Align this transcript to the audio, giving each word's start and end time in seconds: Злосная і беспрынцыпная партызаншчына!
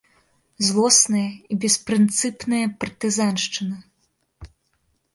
Злосная 0.67 1.25
і 1.25 1.53
беспрынцыпная 1.67 2.65
партызаншчына! 2.81 3.77